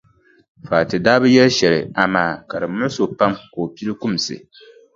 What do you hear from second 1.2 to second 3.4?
bi yɛli shɛli amaa ka di muɣisi o pam